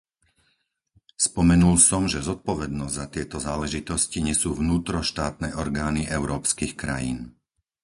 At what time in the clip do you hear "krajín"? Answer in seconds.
6.81-7.19